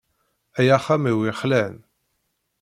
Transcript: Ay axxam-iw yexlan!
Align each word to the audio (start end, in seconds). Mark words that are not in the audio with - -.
Ay 0.59 0.67
axxam-iw 0.75 1.17
yexlan! 1.23 1.75